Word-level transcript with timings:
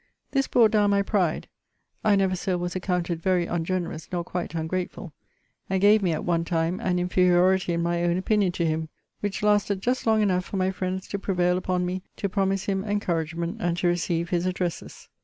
This 0.31 0.47
brought 0.47 0.71
down 0.71 0.89
my 0.89 1.03
pride, 1.03 1.47
[I 2.03 2.15
never, 2.15 2.35
Sir, 2.35 2.57
was 2.57 2.75
accounted 2.75 3.21
very 3.21 3.45
ungenerous, 3.45 4.09
nor 4.11 4.23
quite 4.23 4.55
ungrateful,] 4.55 5.13
and 5.69 5.79
gave 5.79 6.01
me, 6.01 6.11
at 6.11 6.25
one 6.25 6.43
time, 6.43 6.79
an 6.79 6.97
inferiority 6.97 7.73
in 7.73 7.83
my 7.83 8.01
own 8.03 8.17
opinion 8.17 8.51
to 8.53 8.65
him; 8.65 8.89
which 9.19 9.43
lasted 9.43 9.79
just 9.79 10.07
long 10.07 10.23
enough 10.23 10.45
for 10.45 10.57
my 10.57 10.71
friends 10.71 11.07
to 11.09 11.19
prevail 11.19 11.55
upon 11.55 11.85
me 11.85 12.01
to 12.15 12.27
promise 12.27 12.63
him 12.63 12.83
encouragement, 12.83 13.57
and 13.59 13.77
to 13.77 13.87
receive 13.89 14.29
his 14.29 14.47
addresses. 14.47 15.07